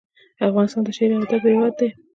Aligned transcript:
افغانستان 0.47 0.81
د 0.85 0.89
شعر 0.97 1.11
او 1.15 1.21
ادب 1.25 1.41
هیواد 1.49 1.73
دی 1.79 1.89